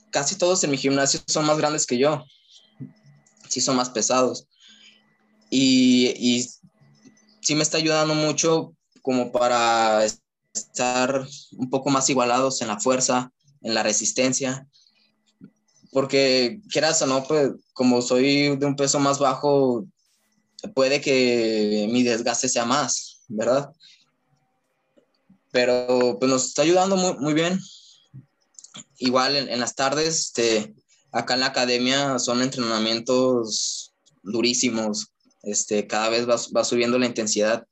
Casi 0.09 0.35
todos 0.35 0.61
en 0.65 0.71
mi 0.71 0.77
gimnasio 0.77 1.21
son 1.27 1.45
más 1.45 1.57
grandes 1.57 1.85
que 1.85 1.97
yo. 1.97 2.25
Sí 3.47 3.61
son 3.61 3.77
más 3.77 3.89
pesados. 3.89 4.47
Y, 5.49 6.07
y 6.17 6.49
sí 7.41 7.55
me 7.55 7.63
está 7.63 7.77
ayudando 7.77 8.15
mucho 8.15 8.75
como 9.01 9.31
para 9.31 10.05
estar 10.53 11.27
un 11.53 11.69
poco 11.69 11.89
más 11.89 12.09
igualados 12.09 12.61
en 12.61 12.67
la 12.67 12.79
fuerza, 12.79 13.31
en 13.61 13.73
la 13.73 13.83
resistencia. 13.83 14.67
Porque 15.91 16.61
quieras 16.69 17.01
o 17.01 17.07
no, 17.07 17.23
pues 17.23 17.51
como 17.73 18.01
soy 18.01 18.55
de 18.55 18.65
un 18.65 18.75
peso 18.75 18.99
más 18.99 19.19
bajo, 19.19 19.85
puede 20.73 21.01
que 21.01 21.87
mi 21.91 22.03
desgaste 22.03 22.47
sea 22.47 22.65
más, 22.65 23.23
¿verdad? 23.27 23.71
Pero 25.51 26.17
pues 26.19 26.31
nos 26.31 26.45
está 26.45 26.61
ayudando 26.61 26.95
muy, 26.95 27.17
muy 27.17 27.33
bien. 27.33 27.59
Igual 28.97 29.35
en, 29.35 29.49
en, 29.49 29.59
las 29.59 29.75
tardes, 29.75 30.19
este, 30.19 30.73
acá 31.11 31.33
en 31.33 31.41
la 31.41 31.47
academia 31.47 32.19
son 32.19 32.41
entrenamientos 32.41 33.93
durísimos. 34.23 35.11
Este, 35.43 35.87
cada 35.87 36.09
vez 36.09 36.29
va, 36.29 36.35
va 36.55 36.63
subiendo 36.63 36.99
la 36.99 37.07
intensidad 37.07 37.65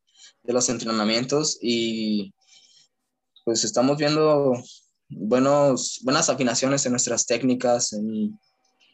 de 0.43 0.53
los 0.53 0.69
entrenamientos 0.69 1.57
y 1.61 2.33
pues 3.45 3.63
estamos 3.63 3.97
viendo 3.97 4.53
buenos, 5.09 5.99
buenas 6.03 6.29
afinaciones 6.29 6.85
en 6.85 6.91
nuestras 6.91 7.25
técnicas, 7.25 7.93
en 7.93 8.39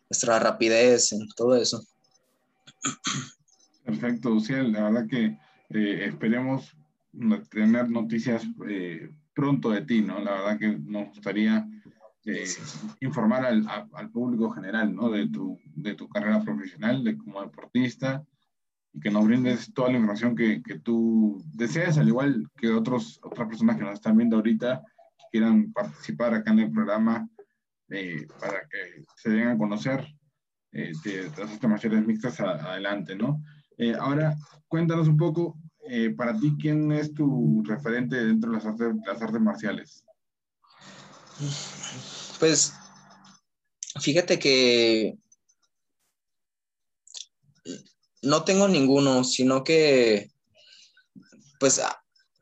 nuestra 0.10 0.40
rapidez, 0.40 1.12
en 1.12 1.28
todo 1.36 1.56
eso. 1.56 1.84
Perfecto, 3.84 4.30
Luciel. 4.30 4.72
La 4.72 4.90
verdad 4.90 5.08
que 5.08 5.38
eh, 5.70 6.06
esperemos 6.06 6.76
tener 7.50 7.90
noticias 7.90 8.44
eh, 8.68 9.10
pronto 9.34 9.70
de 9.70 9.82
ti, 9.82 10.02
¿no? 10.02 10.20
La 10.20 10.32
verdad 10.32 10.60
que 10.60 10.78
nos 10.78 11.10
gustaría 11.10 11.68
eh, 12.26 12.46
informar 13.02 13.46
al, 13.46 13.68
a, 13.68 13.88
al, 13.94 14.10
público 14.10 14.50
general, 14.52 14.96
¿no? 14.96 15.10
De 15.10 15.28
tu, 15.30 15.60
de 15.76 15.94
tu 15.94 16.08
carrera 16.10 16.44
profesional, 16.44 17.04
de 17.04 17.18
como 17.18 17.42
deportista, 17.42 18.26
y 18.94 19.00
que 19.00 19.12
nos 19.12 19.26
brindes 19.26 19.74
toda 19.74 19.90
la 19.90 19.96
información 19.96 20.36
que, 20.36 20.62
que 20.64 20.80
tú 20.80 21.44
deseas, 21.54 21.98
al 21.98 22.08
igual 22.08 22.50
que 22.58 22.70
otros, 22.70 23.20
otras 23.24 23.48
personas 23.48 23.78
que 23.78 23.84
nos 23.84 23.94
están 23.94 24.18
viendo 24.18 24.38
ahorita, 24.38 24.84
quieran 25.36 25.74
participar 25.74 26.34
acá 26.34 26.52
en 26.52 26.60
el 26.60 26.72
programa, 26.72 27.28
eh, 27.90 28.26
para 28.40 28.62
que 28.70 29.04
se 29.18 29.30
den 29.32 29.50
a 29.50 29.58
conocer 29.58 30.08
de, 30.72 30.94
de 31.04 31.30
las 31.38 31.62
artes 31.62 32.06
mixtas 32.08 32.40
a, 32.40 32.52
adelante, 32.52 33.18
¿no? 33.18 33.44
Eh, 33.78 33.94
ahora, 34.00 34.38
cuéntanos 34.70 35.10
un 35.10 35.18
poco, 35.18 35.58
eh, 35.90 36.12
para 36.16 36.40
ti, 36.40 36.56
¿quién 36.60 36.90
es 36.94 37.14
tu 37.14 37.62
referente 37.66 38.16
dentro 38.16 38.50
de 38.50 38.58
las 38.58 38.66
artes, 38.66 38.96
las 39.06 39.22
artes 39.22 39.42
marciales? 39.42 40.06
Pues, 42.40 42.74
fíjate 44.00 44.40
que 44.40 45.18
no 48.22 48.46
tengo 48.46 48.70
ninguno, 48.70 49.26
sino 49.26 49.66
que, 49.66 50.32
pues, 51.60 51.82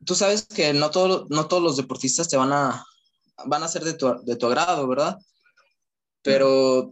tú 0.06 0.16
sabes 0.16 0.46
que 0.46 0.74
no, 0.74 0.92
todo, 0.92 1.28
no 1.30 1.48
todos 1.48 1.64
los 1.64 1.78
deportistas 1.78 2.28
te 2.30 2.38
van 2.38 2.54
a, 2.54 2.86
van 3.46 3.64
a 3.64 3.68
ser 3.68 3.84
de 3.84 3.94
tu, 3.94 4.24
de 4.24 4.36
tu 4.36 4.48
agrado, 4.48 4.88
¿verdad? 4.88 5.18
Pero, 6.22 6.92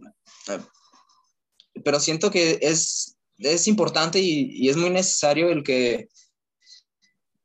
pero 1.84 2.00
siento 2.00 2.30
que 2.30 2.58
es 2.60 3.12
es 3.38 3.66
importante 3.66 4.20
y, 4.20 4.50
y, 4.52 4.68
es 4.68 4.76
muy 4.76 4.90
necesario 4.90 5.50
el 5.50 5.62
que 5.62 6.08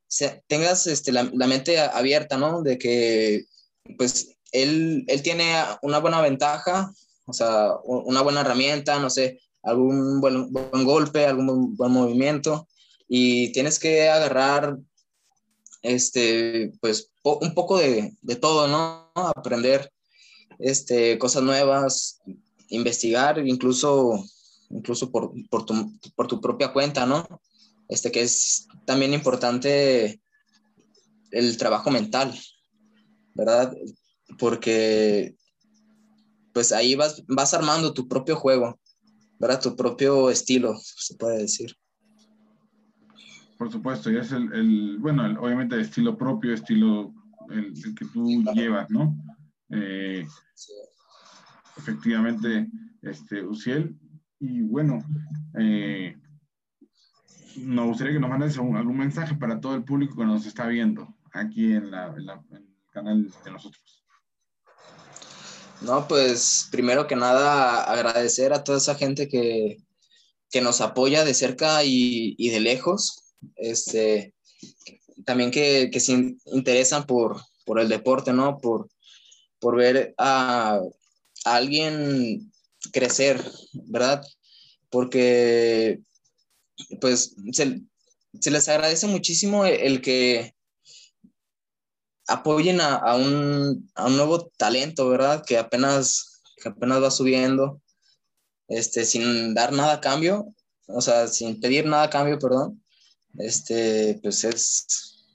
se, 0.07 0.43
tengas 0.47 0.87
este, 0.87 1.11
la, 1.11 1.29
la, 1.33 1.47
mente 1.47 1.79
abierta, 1.79 2.37
¿no? 2.37 2.61
De 2.61 2.77
que, 2.77 3.45
pues, 3.97 4.35
él, 4.51 5.03
él 5.07 5.21
tiene 5.21 5.53
una 5.81 5.99
buena 5.99 6.21
ventaja, 6.21 6.91
o 7.25 7.33
sea, 7.33 7.73
una 7.83 8.21
buena 8.21 8.41
herramienta, 8.41 8.99
no 8.99 9.09
sé, 9.09 9.39
algún 9.63 10.21
buen, 10.21 10.51
buen 10.51 10.85
golpe, 10.85 11.25
algún 11.25 11.75
buen 11.75 11.91
movimiento, 11.91 12.67
y 13.07 13.51
tienes 13.51 13.79
que 13.79 14.09
agarrar, 14.09 14.77
este, 15.81 16.71
pues, 16.81 17.11
un 17.23 17.53
poco 17.53 17.77
de, 17.77 18.15
de 18.21 18.35
todo, 18.35 18.67
¿no? 18.67 19.11
Aprender 19.15 19.91
este, 20.59 21.17
cosas 21.17 21.43
nuevas, 21.43 22.19
investigar, 22.69 23.45
incluso 23.45 24.23
incluso 24.69 25.11
por, 25.11 25.31
por, 25.49 25.65
tu, 25.65 25.99
por 26.15 26.27
tu 26.27 26.41
propia 26.41 26.73
cuenta, 26.73 27.05
¿no? 27.05 27.25
Este 27.87 28.11
que 28.11 28.21
es 28.21 28.67
también 28.85 29.13
importante 29.13 30.21
el 31.31 31.57
trabajo 31.57 31.89
mental, 31.89 32.37
¿verdad? 33.33 33.73
Porque 34.37 35.35
pues 36.53 36.71
ahí 36.71 36.95
vas, 36.95 37.23
vas 37.27 37.53
armando 37.53 37.93
tu 37.93 38.07
propio 38.07 38.35
juego, 38.35 38.79
¿verdad? 39.39 39.61
Tu 39.61 39.75
propio 39.75 40.29
estilo, 40.29 40.77
se 40.83 41.15
puede 41.15 41.37
decir. 41.39 41.75
Por 43.57 43.71
supuesto, 43.71 44.11
y 44.11 44.17
es 44.17 44.31
el, 44.31 44.53
el 44.53 44.97
bueno, 44.99 45.25
el, 45.25 45.37
obviamente 45.37 45.75
el 45.75 45.81
estilo 45.81 46.17
propio, 46.17 46.53
estilo 46.53 47.13
el, 47.49 47.73
el 47.83 47.95
que 47.95 48.05
tú 48.05 48.27
sí, 48.27 48.43
claro. 48.43 48.55
llevas, 48.55 48.89
¿no? 48.89 49.15
Eh, 49.69 50.27
sí. 50.53 50.73
Efectivamente, 51.77 52.67
este, 53.01 53.43
Uciel, 53.43 53.97
y 54.39 54.61
bueno, 54.61 54.99
eh, 55.59 56.15
nos 57.57 57.87
gustaría 57.87 58.13
que 58.13 58.19
nos 58.19 58.29
mandes 58.29 58.57
algún 58.57 58.97
mensaje 58.97 59.35
para 59.35 59.59
todo 59.59 59.75
el 59.75 59.83
público 59.83 60.15
que 60.17 60.25
nos 60.25 60.45
está 60.45 60.67
viendo 60.67 61.15
aquí 61.33 61.73
en, 61.73 61.91
la, 61.91 62.07
en, 62.15 62.25
la, 62.25 62.43
en 62.51 62.57
el 62.57 62.75
canal 62.91 63.31
de 63.43 63.51
nosotros. 63.51 64.03
No, 65.81 66.07
pues 66.07 66.67
primero 66.71 67.07
que 67.07 67.15
nada 67.15 67.83
agradecer 67.83 68.53
a 68.53 68.63
toda 68.63 68.79
esa 68.79 68.95
gente 68.95 69.27
que, 69.27 69.77
que 70.49 70.61
nos 70.61 70.81
apoya 70.81 71.23
de 71.23 71.33
cerca 71.33 71.83
y, 71.83 72.35
y, 72.37 72.49
de 72.49 72.59
lejos. 72.59 73.26
Este, 73.55 74.33
también 75.25 75.51
que, 75.51 75.89
que 75.91 75.99
se 75.99 76.35
interesan 76.45 77.05
por, 77.05 77.41
por 77.65 77.79
el 77.79 77.89
deporte, 77.89 78.33
¿no? 78.33 78.59
Por, 78.59 78.89
por 79.59 79.75
ver 79.75 80.13
a, 80.17 80.79
alguien 81.45 82.51
crecer, 82.91 83.43
¿verdad? 83.73 84.25
Porque 84.89 85.99
pues 87.01 87.35
se, 87.51 87.81
se 88.39 88.51
les 88.51 88.69
agradece 88.69 89.07
muchísimo 89.07 89.65
el 89.65 90.01
que 90.01 90.53
apoyen 92.27 92.81
a, 92.81 92.95
a, 92.95 93.15
un, 93.15 93.89
a, 93.95 94.05
un, 94.07 94.17
nuevo 94.17 94.47
talento, 94.57 95.09
¿verdad? 95.09 95.43
Que 95.45 95.57
apenas, 95.57 96.41
que 96.61 96.69
apenas 96.69 97.01
va 97.01 97.11
subiendo, 97.11 97.81
este, 98.67 99.05
sin 99.05 99.53
dar 99.53 99.71
nada 99.71 100.01
cambio, 100.01 100.53
o 100.87 101.01
sea, 101.01 101.27
sin 101.27 101.59
pedir 101.59 101.85
nada 101.85 102.03
a 102.03 102.09
cambio, 102.09 102.37
perdón. 102.37 102.83
Este, 103.37 104.19
pues 104.21 104.43
es, 104.43 105.25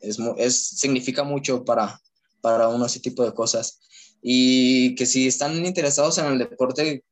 es, 0.00 0.18
es, 0.38 0.56
significa 0.56 1.24
mucho 1.24 1.64
para, 1.64 2.00
para 2.40 2.68
uno 2.68 2.86
ese 2.86 3.00
tipo 3.00 3.24
de 3.24 3.34
cosas. 3.34 3.80
Y 4.22 4.94
que 4.94 5.06
si 5.06 5.26
están 5.26 5.64
interesados 5.64 6.18
en 6.18 6.26
el 6.26 6.38
deporte, 6.38 7.04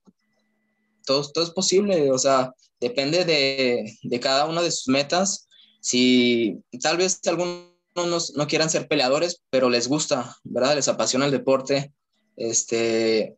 todo, 1.04 1.30
todo 1.30 1.44
es 1.44 1.50
posible, 1.50 2.10
o 2.10 2.18
sea, 2.18 2.52
depende 2.80 3.24
de, 3.24 3.98
de 4.02 4.20
cada 4.20 4.46
una 4.46 4.62
de 4.62 4.70
sus 4.70 4.88
metas. 4.88 5.48
Si 5.80 6.62
tal 6.80 6.96
vez 6.96 7.20
algunos 7.26 7.74
no, 7.94 8.46
quieran 8.46 8.70
ser 8.70 8.88
peleadores, 8.88 9.42
pero 9.50 9.70
les 9.70 9.88
gusta, 9.88 10.36
¿verdad? 10.44 10.74
Les 10.74 10.88
apasiona 10.88 11.26
el 11.26 11.30
deporte, 11.30 11.92
este, 12.36 13.36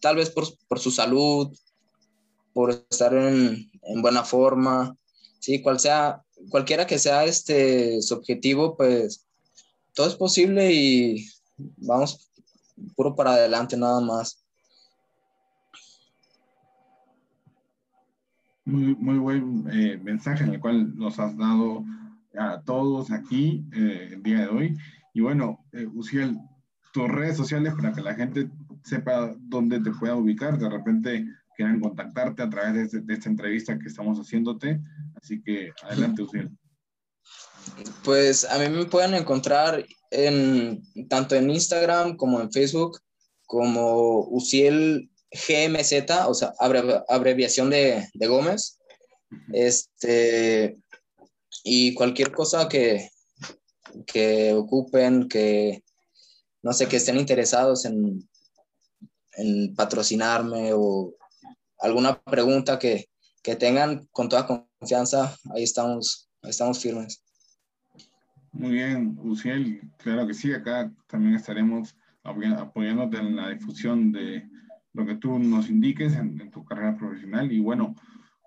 tal 0.00 0.16
vez 0.16 0.30
por, 0.30 0.46
por 0.68 0.78
su 0.78 0.90
salud, 0.90 1.56
por 2.52 2.70
estar 2.70 3.14
en, 3.14 3.70
en, 3.82 4.02
buena 4.02 4.24
forma, 4.24 4.96
¿sí? 5.40 5.60
Cual 5.60 5.80
sea, 5.80 6.22
cualquiera 6.50 6.86
que 6.86 6.98
sea 6.98 7.24
este, 7.24 8.00
su 8.02 8.14
objetivo, 8.14 8.76
pues 8.76 9.26
todo 9.94 10.06
es 10.06 10.14
posible 10.14 10.72
y 10.72 11.26
vamos 11.78 12.30
puro 12.94 13.14
para 13.14 13.32
adelante 13.32 13.76
nada 13.76 14.00
más. 14.00 14.44
Muy, 18.64 18.94
muy 18.94 19.18
buen 19.18 19.68
eh, 19.72 19.98
mensaje 20.02 20.44
en 20.44 20.54
el 20.54 20.60
cual 20.60 20.96
nos 20.96 21.18
has 21.18 21.36
dado 21.36 21.84
a 22.38 22.60
todos 22.62 23.10
aquí 23.10 23.64
eh, 23.72 24.10
el 24.12 24.22
día 24.22 24.40
de 24.40 24.48
hoy. 24.48 24.78
Y 25.12 25.20
bueno, 25.22 25.64
eh, 25.72 25.86
Uciel, 25.86 26.38
tus 26.92 27.08
redes 27.08 27.36
sociales 27.36 27.74
para 27.74 27.92
que 27.92 28.00
la 28.00 28.14
gente 28.14 28.48
sepa 28.84 29.34
dónde 29.38 29.80
te 29.80 29.90
pueda 29.90 30.14
ubicar, 30.14 30.58
de 30.58 30.68
repente 30.68 31.26
quieran 31.60 31.80
contactarte 31.80 32.42
a 32.42 32.48
través 32.48 32.74
de, 32.74 32.82
este, 32.84 33.00
de 33.00 33.14
esta 33.14 33.28
entrevista 33.28 33.78
que 33.78 33.88
estamos 33.88 34.18
haciéndote. 34.18 34.80
Así 35.20 35.42
que 35.42 35.70
adelante, 35.82 36.22
Uciel. 36.22 36.50
Pues 38.02 38.46
a 38.46 38.58
mí 38.58 38.74
me 38.74 38.86
pueden 38.86 39.12
encontrar 39.12 39.84
en, 40.10 40.82
tanto 41.10 41.34
en 41.34 41.50
Instagram 41.50 42.16
como 42.16 42.40
en 42.40 42.50
Facebook 42.50 42.98
como 43.44 44.26
Uciel 44.28 45.10
GMZ, 45.30 46.10
o 46.26 46.34
sea, 46.34 46.54
abreviación 47.08 47.68
de, 47.68 48.08
de, 48.14 48.26
Gómez. 48.26 48.78
Este, 49.52 50.76
y 51.62 51.92
cualquier 51.92 52.32
cosa 52.32 52.68
que, 52.70 53.10
que 54.06 54.54
ocupen, 54.54 55.28
que 55.28 55.84
no 56.62 56.72
sé, 56.72 56.88
que 56.88 56.96
estén 56.96 57.18
interesados 57.18 57.84
en, 57.84 58.26
en 59.32 59.74
patrocinarme 59.74 60.72
o 60.72 61.14
alguna 61.80 62.20
pregunta 62.22 62.78
que, 62.78 63.06
que 63.42 63.56
tengan 63.56 64.06
con 64.12 64.28
toda 64.28 64.46
confianza, 64.46 65.36
ahí 65.54 65.62
estamos, 65.62 66.30
ahí 66.42 66.50
estamos 66.50 66.80
firmes. 66.80 67.22
Muy 68.52 68.72
bien, 68.72 69.16
Uciel, 69.22 69.80
claro 69.98 70.26
que 70.26 70.34
sí, 70.34 70.52
acá 70.52 70.92
también 71.06 71.34
estaremos 71.34 71.96
apoyándote 72.24 73.18
en 73.18 73.36
la 73.36 73.50
difusión 73.50 74.12
de 74.12 74.48
lo 74.92 75.06
que 75.06 75.14
tú 75.14 75.38
nos 75.38 75.70
indiques 75.70 76.14
en, 76.14 76.50
tu 76.50 76.64
carrera 76.64 76.96
profesional. 76.96 77.50
Y 77.52 77.60
bueno, 77.60 77.94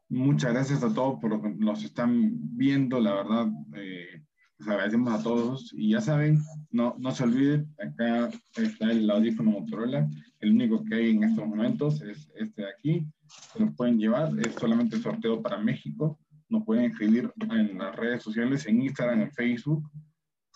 muchas 0.10 0.54
gracias 0.54 0.84
a 0.84 0.94
todos 0.94 1.20
por 1.20 1.32
lo 1.32 1.42
que 1.42 1.50
nos 1.50 1.84
están 1.84 2.32
viendo, 2.56 3.00
la 3.00 3.14
verdad, 3.14 3.48
eh, 3.76 4.22
les 4.60 4.68
agradecemos 4.68 5.14
a 5.14 5.24
todos. 5.24 5.74
Y 5.74 5.92
ya 5.92 6.02
saben, 6.02 6.40
no, 6.70 6.96
no 7.00 7.12
se 7.12 7.24
olviden, 7.24 7.74
acá 7.80 8.30
está 8.58 8.92
el 8.92 9.10
audífono 9.10 9.52
Motorola, 9.52 10.08
el 10.40 10.52
único 10.52 10.84
que 10.84 10.96
hay 10.96 11.12
en 11.12 11.24
estos 11.24 11.48
momentos 11.48 12.02
es 12.02 12.30
este 12.36 12.64
de 12.64 12.70
aquí, 12.70 13.08
se 13.54 13.60
lo 13.60 13.72
pueden 13.74 13.98
llevar, 13.98 14.32
es 14.40 14.54
solamente 14.56 15.00
sorteo 15.00 15.42
para 15.42 15.58
México 15.58 16.20
nos 16.54 16.64
pueden 16.66 16.86
escribir 16.86 17.34
en 17.50 17.80
las 17.80 17.96
redes 17.96 18.22
sociales, 18.22 18.68
en 18.68 18.84
Instagram, 18.84 19.22
en 19.22 19.32
Facebook. 19.32 19.90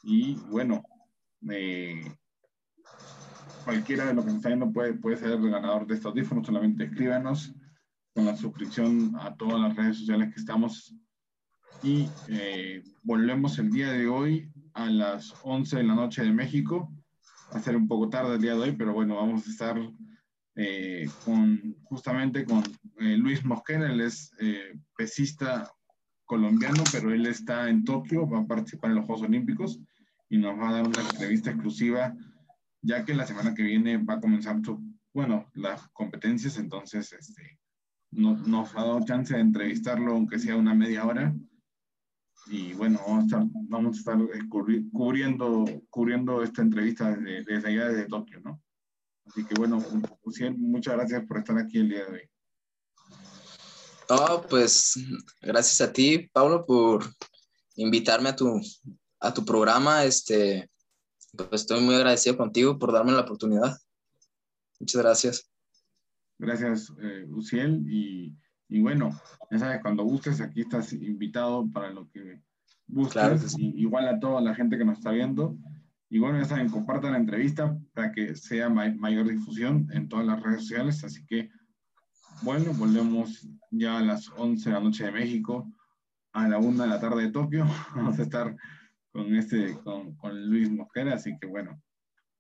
Y 0.04 0.36
bueno, 0.52 0.84
eh, 1.50 2.16
cualquiera 3.66 4.06
de 4.06 4.14
los 4.14 4.24
que 4.24 4.30
nos 4.30 4.38
está 4.38 4.50
viendo 4.50 4.72
puede, 4.72 4.94
puede 4.94 5.18
ser 5.18 5.32
el 5.32 5.50
ganador 5.50 5.88
de 5.88 5.96
estos 5.96 6.12
audífonos. 6.12 6.46
Solamente 6.46 6.84
escríbanos 6.84 7.52
con 8.14 8.26
la 8.26 8.38
suscripción 8.38 9.16
a 9.20 9.36
todas 9.36 9.60
las 9.60 9.76
redes 9.76 9.98
sociales 9.98 10.34
que 10.34 10.40
estamos. 10.40 10.96
Y 11.82 12.08
eh, 12.28 12.84
volvemos 13.02 13.58
el 13.58 13.72
día 13.72 13.92
de 13.92 14.08
hoy 14.08 14.52
a 14.74 14.92
las 14.92 15.34
11 15.42 15.78
de 15.78 15.84
la 15.84 15.96
noche 15.96 16.24
de 16.24 16.32
México. 16.32 16.94
Va 17.52 17.58
a 17.58 17.64
ser 17.64 17.76
un 17.76 17.88
poco 17.88 18.08
tarde 18.10 18.36
el 18.36 18.42
día 18.42 18.54
de 18.54 18.60
hoy, 18.60 18.72
pero 18.74 18.94
bueno, 18.94 19.16
vamos 19.16 19.48
a 19.48 19.50
estar 19.50 19.80
eh, 20.58 21.10
con, 21.24 21.76
justamente 21.84 22.44
con 22.44 22.64
Luis 22.98 23.46
Mosquera, 23.46 23.90
él 23.92 24.02
es 24.02 24.32
pesista 24.98 25.72
colombiano, 26.28 26.84
pero 26.92 27.12
él 27.12 27.26
está 27.26 27.70
en 27.70 27.84
Tokio, 27.84 28.30
va 28.30 28.40
a 28.40 28.46
participar 28.46 28.92
en 28.92 28.98
los 28.98 29.06
Juegos 29.06 29.26
Olímpicos 29.26 29.80
y 30.30 30.38
nos 30.38 30.60
va 30.60 30.70
a 30.70 30.74
dar 30.74 30.88
una 30.88 31.02
entrevista 31.02 31.50
exclusiva, 31.50 32.14
ya 32.82 33.06
que 33.06 33.16
la 33.16 33.26
semana 33.26 33.56
que 33.56 33.64
viene 33.64 33.98
va 33.98 34.16
a 34.16 34.20
comenzar 34.20 34.60
bueno, 35.14 35.50
las 35.56 35.88
competencias, 35.90 36.58
entonces 36.58 37.12
este, 37.14 37.60
nos 38.12 38.76
ha 38.76 38.82
dado 38.82 39.06
chance 39.06 39.34
de 39.34 39.42
entrevistarlo, 39.42 40.14
aunque 40.14 40.38
sea 40.38 40.56
una 40.56 40.76
media 40.76 41.06
hora. 41.06 41.34
Y 42.48 42.74
bueno, 42.74 43.00
vamos 43.68 43.98
a 43.98 44.00
estar, 44.00 44.22
eh, 44.22 44.48
cubriendo, 44.92 45.66
cubriendo 45.90 46.44
esta 46.44 46.62
entrevista 46.62 47.16
desde, 47.16 47.44
desde 47.44 47.68
allá, 47.70 47.90
desde 47.90 48.08
Tokio, 48.08 48.40
¿no? 48.42 48.62
Así 49.28 49.46
que 49.46 49.56
bueno, 49.56 49.84
muchas 50.58 50.96
gracias 50.96 51.26
por 51.26 51.38
estar 51.38 51.58
aquí 51.58 51.80
el 51.80 51.90
día 51.90 52.06
de 52.06 52.12
hoy. 52.12 52.30
Oh, 54.10 54.42
pues 54.50 54.94
gracias 55.42 55.82
a 55.82 55.92
ti, 55.92 56.30
Pablo, 56.32 56.66
por 56.66 57.04
invitarme 57.76 58.30
a 58.30 58.36
tu, 58.36 58.62
a 59.20 59.34
tu 59.34 59.44
programa. 59.44 60.06
Este, 60.06 60.70
pues 61.36 61.62
estoy 61.62 61.82
muy 61.82 61.96
agradecido 61.96 62.38
contigo 62.38 62.80
por 62.80 62.94
darme 62.94 63.12
la 63.12 63.22
oportunidad. 63.22 63.78
Muchas 64.80 65.02
gracias. 65.02 65.52
Gracias, 66.38 66.94
eh, 67.02 67.26
Uciel. 67.30 67.84
Y, 67.90 68.34
y, 68.70 68.80
bueno, 68.80 69.10
ya 69.52 69.60
sabes, 69.60 69.82
cuando 69.82 70.04
gustes, 70.04 70.40
aquí 70.40 70.62
estás 70.62 70.94
invitado 70.94 71.68
para 71.72 71.90
lo 71.90 72.10
que 72.10 72.42
gustes. 72.88 73.56
igual 73.58 74.08
a 74.08 74.20
toda 74.20 74.40
la 74.40 74.56
gente 74.56 74.78
que 74.78 74.86
nos 74.86 75.00
está 75.00 75.12
viendo. 75.12 75.58
Bueno, 76.10 76.40
ya 76.40 76.46
saben, 76.46 76.70
compartan 76.70 77.14
la 77.14 77.18
entrevista 77.18 77.78
para 77.94 78.12
que 78.12 78.36
sea 78.36 78.70
mayor 78.70 79.28
difusión 79.28 79.88
en 79.92 80.08
todas 80.08 80.26
las 80.26 80.42
redes 80.42 80.62
sociales. 80.62 81.04
Así 81.04 81.26
que 81.26 81.50
bueno, 82.44 82.72
volvemos 82.74 83.48
ya 83.72 83.98
a 83.98 84.02
las 84.02 84.30
11 84.30 84.70
de 84.70 84.76
la 84.76 84.82
noche 84.82 85.06
de 85.06 85.12
México, 85.12 85.74
a 86.34 86.48
la 86.48 86.60
1 86.60 86.84
de 86.84 86.90
la 86.90 87.00
tarde 87.00 87.24
de 87.24 87.32
Tokio. 87.32 87.66
Vamos 87.96 88.20
a 88.20 88.24
estar 88.24 88.56
con, 89.12 89.36
este, 89.36 89.78
con 89.84 90.50
Luis 90.50 90.70
Mosquera, 90.70 91.16
así 91.16 91.36
que 91.40 91.48
bueno, 91.48 91.82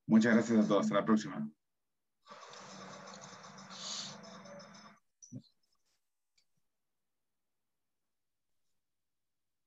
muchas 0.05 0.33
gracias 0.33 0.65
a 0.65 0.67
todos. 0.67 0.85
Hasta 0.85 0.95
la 0.95 1.05
próxima. 1.05 1.49